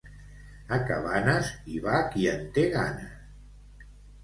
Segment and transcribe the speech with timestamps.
[0.77, 3.89] A Cabanes, hi va qui en té ganes.